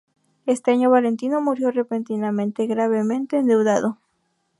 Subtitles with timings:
[0.47, 3.99] Ese año Valentino murió repentinamente gravemente endeudado.